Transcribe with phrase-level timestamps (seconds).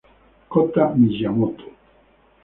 [0.51, 1.65] Kota Miyamoto